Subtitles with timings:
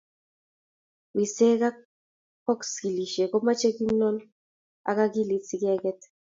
[1.15, 1.77] Wiseek ab
[2.45, 4.17] boskilit komeche kimnon
[4.89, 5.99] ak akilit si keket.